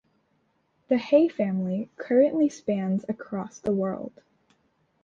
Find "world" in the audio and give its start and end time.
3.71-4.23